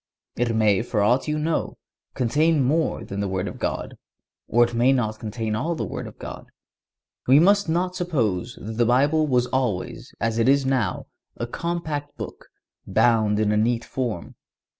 It 0.35 0.55
may, 0.55 0.81
for 0.81 1.03
ought 1.03 1.27
you 1.27 1.37
know, 1.37 1.77
contain 2.15 2.63
more 2.63 3.05
than 3.05 3.19
the 3.19 3.27
Word 3.27 3.47
of 3.47 3.59
God, 3.59 3.97
or 4.47 4.63
it 4.63 4.73
may 4.73 4.91
not 4.91 5.19
contain 5.19 5.55
all 5.55 5.75
the 5.75 5.85
Word 5.85 6.07
of 6.07 6.17
God. 6.17 6.47
We 7.27 7.39
must 7.39 7.69
not 7.69 7.95
suppose 7.95 8.57
that 8.59 8.77
the 8.77 8.85
Bible 8.87 9.27
was 9.27 9.45
always, 9.45 10.11
as 10.19 10.39
it 10.39 10.49
is 10.49 10.65
now, 10.65 11.05
a 11.37 11.45
compact 11.45 12.17
book, 12.17 12.47
bound 12.87 13.39
in 13.39 13.51
a 13.51 13.57
neat 13.57 13.85
form. 13.85 14.33